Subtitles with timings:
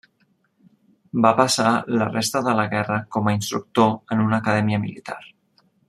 [1.25, 1.67] Va passar
[1.99, 5.21] la resta de la guerra com a instructor en una acadèmia militar.